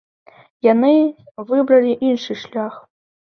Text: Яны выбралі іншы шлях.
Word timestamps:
Яны 0.67 0.93
выбралі 1.51 1.93
іншы 2.09 2.39
шлях. 2.47 2.73